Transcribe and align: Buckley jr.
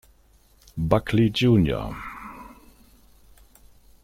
Buckley 0.79 1.29
jr. 1.29 1.93